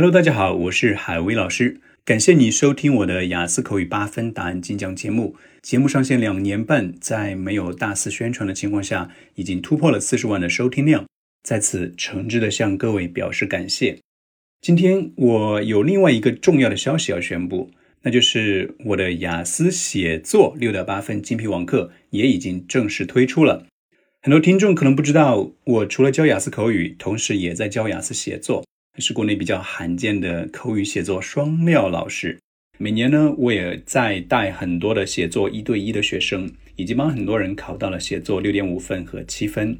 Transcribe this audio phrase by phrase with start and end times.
[0.00, 5.34] Hello，大家好，我是海威老师，感谢你收听我的雅思口语八分答案精讲节目。
[5.60, 11.04] 节目上线两年半，在没有大肆宣传的情况下，已经突破了四十万的收听量，
[11.42, 13.98] 在此诚挚的向各位表示感谢。
[14.60, 17.72] 今天我有另外一个重要的消息要宣布，
[18.02, 23.66] 那就是我的雅思写作六点八分精品网课也已经正式推出了。
[24.22, 28.64] 很多听众可能不知道，我除了教雅思口语，同时也在教雅思写作。
[29.00, 32.38] 是国内比较罕见的口语写作双料老师。
[32.78, 39.78] 每年呢，我也在带很多的写作一对一的学生，已经帮很多人考到了写作六点五分和七分。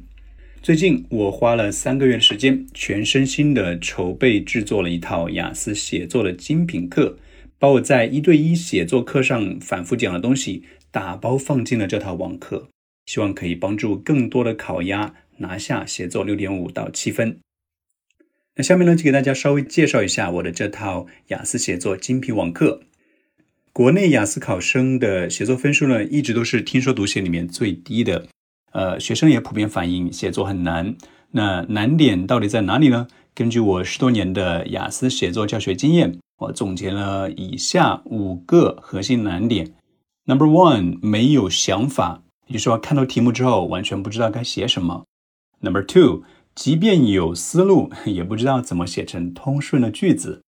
[0.61, 7.17] 最近我花了三个月的时间，全身心的筹备制作了一套雅思写作的精品课，
[7.57, 12.67] 把我在一对一写作课上反复讲的东西打包放进了这套网课，
[13.05, 17.37] 希望可以帮助更多的考鸭拿下写作六点五到七分。
[18.59, 22.81] 那下面呢，就给大家稍微介绍一下我的这套雅思写作精品网课。
[23.71, 28.27] 国内雅思考生的写作分数呢，一直都是听说读写里面最低的。
[28.73, 30.97] 呃，学生也普遍反映写作很难。
[31.31, 33.07] 那难点到底在哪里呢？
[33.33, 39.71] 根据我十多年的雅思写作教学经验，我总结了以下五个核心难点。
[40.25, 45.05] Number one，没有想法，也就是说看到题目之后完全不知道该写什么。
[45.61, 46.23] Number two。
[46.59, 50.41] 即便有思路，也不知道怎么写成通顺的句子。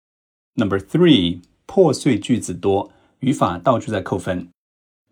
[0.55, 4.49] Number three，破碎句子多，语法到处在扣分。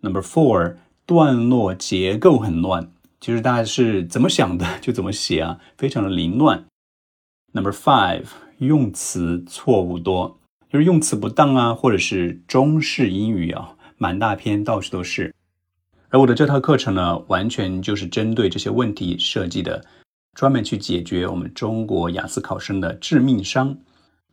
[0.02, 6.66] Number four，段落结构很乱，就是大家是怎么想的就怎么写啊，非常的凌乱。
[7.52, 8.26] Number five，
[8.58, 15.34] 用词错误多，就是用词不当啊，或者是中式英语啊，满大篇到处都是。
[16.10, 19.82] 而我的这套课程呢，完全就是针对这些问题设计的。
[20.34, 23.76] 专门去解决我们中国雅思考生的致命伤，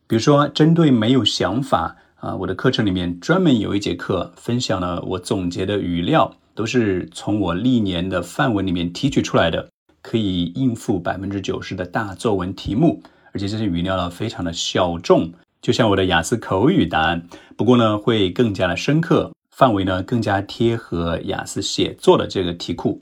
[0.08, 9.70] 比如说针对没有想法啊，我的课程里面专门有一节课分享了我总结的语料，都是从我历年的范文里面提取出来的，
[10.02, 13.02] 可以应付百分之九十的大作文题目，
[13.34, 15.32] 而且这些语料呢非常的小众，
[15.62, 23.02] 就像我的雅思口语答案，不过呢会更加的深刻，范围呢更加贴合雅思写作的这个题库。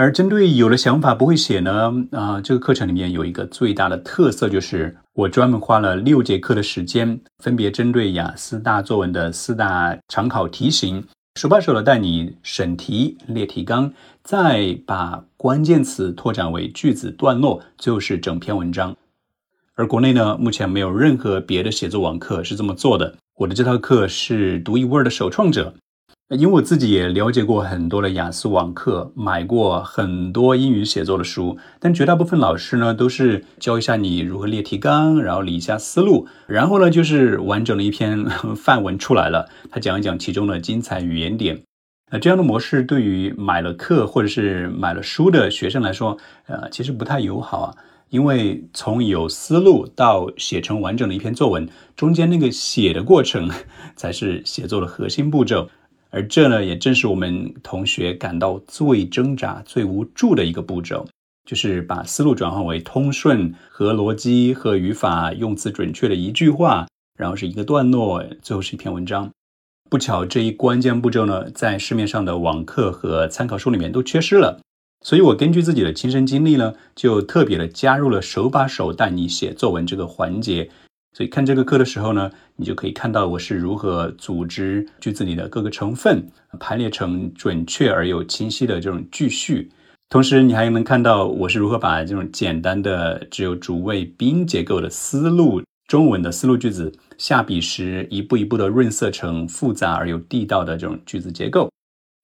[0.00, 1.92] 而针对有了想法不会写呢？
[2.12, 13.92] 啊，这个课程里面有一个最大的特色，就是我专门花了六节课的时间，分别针对雅思大作文的四大常考题型，手把手的带你审题、列提纲，
[14.24, 18.96] 再把关键词拓展为句子段落，就是整篇文章。
[19.74, 25.74] 而国内呢，目前没有任何别的写作网课是这么做的，我的这套课是独一无二的首创者。
[26.38, 38.24] 因为我自己也了解过很多的雅思网课，买过很多英语写作的书，但绝大部分老师呢都是教一下你如何列提纲，然后理一下思路，然后呢就是完整的一篇
[38.54, 41.62] 范文出来了，他讲一讲其中的精彩语言点。
[42.12, 47.74] 那这样的模式对于买了课或者是买了书的学生来说，呃，其实不太友好啊，
[48.10, 53.50] 因为从有思路到写成完整的一篇作文，中间那个写的过程
[53.96, 55.68] 才是写作的核心步骤。
[56.10, 61.06] 而这呢，也正是我们同学感到最挣扎、最无助的一个步骤，
[61.48, 69.30] 就是把思路转换为通顺、和逻辑、和语法、用词准确的一句话，然后是一个段落，最后是一篇文章。
[69.88, 74.60] 不巧，这一关键步骤呢，在市面上的网课和参考书里面都缺失了。
[75.04, 80.70] 所以我根据自己的亲身经历呢，就特别的加入了手把手带你写作文这个环节。
[81.12, 86.24] 所以看这个课的时候呢，你就可以看到我是如何组织句子里的各个成分，
[86.60, 89.70] 排列成准确而又清晰的这种句序。
[90.08, 101.68] 同时，你还能看到我是如何把这种简单的只有主谓宾结构的思路中文的思路句子，下笔时一步一步的润色成复杂而又地道的这种句子结构。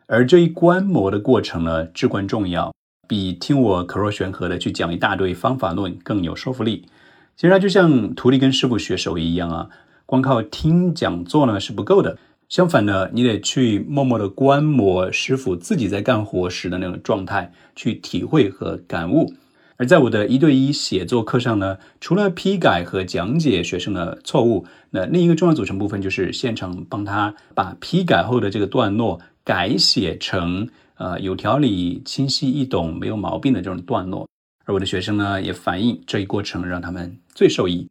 [0.07, 2.73] 而这一观摩的过程呢，至关重要，
[3.09, 6.87] 比听我口若悬河的去讲一大堆方法论更有说服力。
[7.36, 9.68] 其实它就像徒弟跟师傅学手艺一样啊，
[10.06, 12.16] 光靠听讲座呢是不够的。
[12.48, 19.34] 相反呢，你得去默默的观摩师傅自己在干活时的那种状态，去体会和感悟。
[19.77, 34.26] 而在我的一对一写作课上呢，除了批改和讲解学生的错误，那另一个重要组成部分就是现场帮他把批改后的这个段落改写成呃有条理、清晰易懂、没有毛病的这种段落。
[34.66, 37.89] 而我的学生呢，也反映这一过程让他们最受益。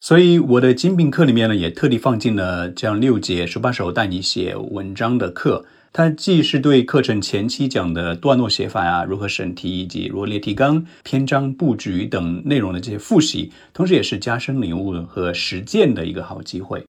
[0.00, 16.84] 所以我的精品课里面呢，也特地放进了这样六节手把手带你写文章的课，它既是对课程前期讲的段落写法呀、如何审题以及如何列提纲、篇章布局等内容的这些复习，同时也是加深领悟和实践的一个好机会。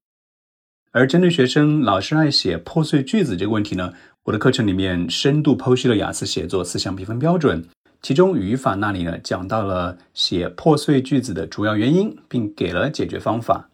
[0.91, 7.67] 而针对学生老是爱写破碎句子这个问题呢，我的课程里面深度剖析了雅思写作四项评分标准，
[8.03, 13.69] 其中语法那里呢讲到了写破碎句子的主要原因，并给了解决方法。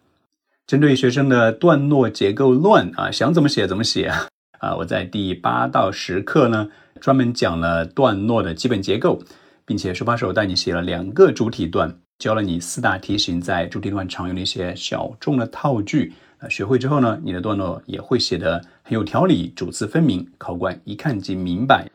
[0.67, 4.27] 针对学生的段落结构乱啊，想怎么写怎么写啊。
[4.59, 6.69] 啊，我在第八到十课呢，
[7.01, 9.19] 专门讲了段落的基本结构，
[9.65, 16.13] 并且手把手带你写了两个主体段，教了你四大题型在主体段常用的一些小众的套句。
[16.37, 21.89] 啊，学会之后呢，你的段落也会写得很有条理，主次分明，考官一看即明白。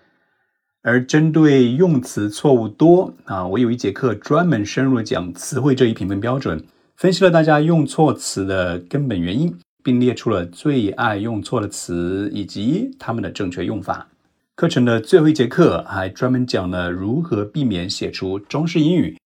[0.85, 6.63] 而针对用词错误多啊，我有一节课专门深入讲词汇这一评分标准，
[6.97, 9.53] 分析了大家用错词的根本原因。
[9.85, 14.09] 并列出了最爱用错的词以及它们的正确用法。
[14.55, 19.19] 课程的最后一节课还专门讲了如何避免写出中式英语。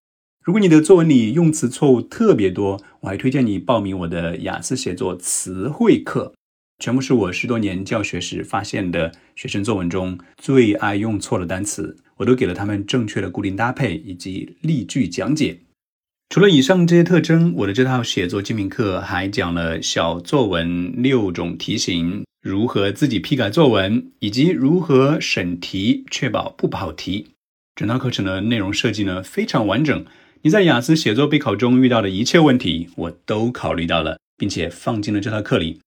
[0.43, 6.33] 如果你的作文里用词错误特别多，我还推荐你报名我的雅思写作词汇课，
[6.79, 15.59] 全部是我十多年教学时发现的学生作文中最爱用错的单词，我都给了他们正确的固定搭配以及例句讲解。
[16.29, 27.29] 除了以上这些特征，我的这套写作精品课还讲了小作文六种题型，如何自己批改作文，以及如何审题，确保不跑题。
[27.75, 30.05] 整套课程的内容设计呢非常完整，
[30.43, 35.81] 你在雅思写作备考中遇到的一切问题，我都考虑到了，并且放进了这套课里。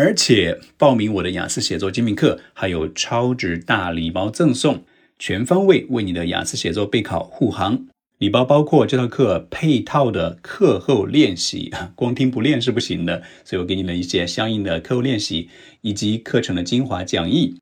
[0.00, 4.84] 而且报名我的雅思写作精品课，还有超值大礼包赠送，
[5.18, 7.88] 全方位为你的雅思写作备考护航。
[8.18, 15.48] 礼包包括这套课配套的课后练习， 光听不练是不行的，所以我给你了一些相应的课后练习，
[15.80, 17.56] 以及课程的精华讲义。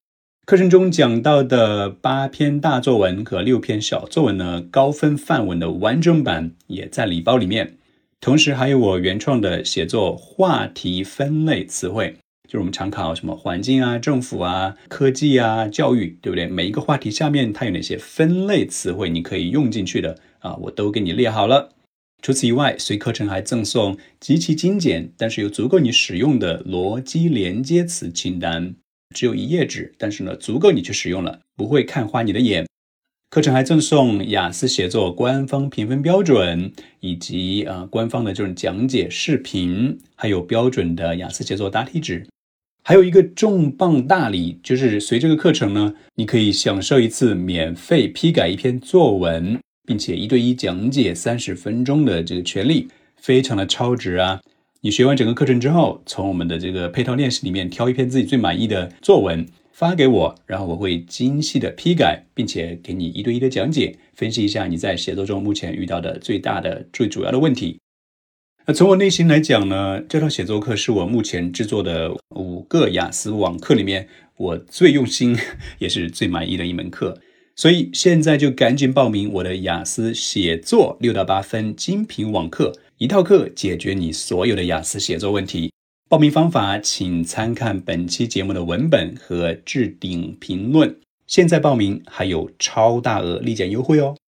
[0.44, 7.78] 课程中讲到的八篇大作文和六篇小作文呢，高分范文的完整版也在礼包里面，
[8.20, 12.16] 同时还有我原创的写作话题分类词汇。
[12.46, 16.46] 就是我们常考什么环境啊、政府啊、科技啊、教育，对不对？
[16.46, 20.54] 每一个话题下面它有哪些分类词汇你可以用进去的啊？
[20.56, 21.70] 我都给你列好了。
[22.22, 28.74] 除此以外，随课程还赠送极其精简，但是又足够你使用的逻辑连接词清单，
[29.14, 32.66] 只有一页纸，但是呢，足够你去使用了，不会看花你的眼。
[33.28, 42.26] 课程还赠送雅思写作官方评分标准，以及啊官方的这种讲解视频，还有标准的雅思写作答题纸。
[42.88, 52.86] 还有一个重磅大礼，就是随这个课程呢，你可以享受一次免费批改一篇作文，并且一对一讲解三十分钟的这个权利，
[53.16, 54.40] 非常的超值啊！
[54.82, 67.80] 你学完整个课程之后，从我们的这个配套练习里面挑一篇自己最满意的作文发给我，然后我会精细的批改，并且给你一对一的讲解，分析一下你在写作中目前遇到的最大的、最主要的问题。
[68.68, 74.08] 那从我内心来讲呢，这套写作课是我目前制作的五个雅思网课里面
[74.38, 75.38] 我最用心
[75.78, 77.16] 也是最满意的一门课，
[77.54, 85.72] 所以现在就赶紧报名我的雅思写作六到八分精品网课，一套课解决你所有的雅思写作问题。
[86.08, 90.96] 报名方法请参看本期节目的文本和置顶评论。
[91.28, 94.16] 现在报名还有超大额立减优惠哦！